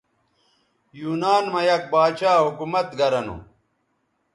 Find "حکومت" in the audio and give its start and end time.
2.45-2.87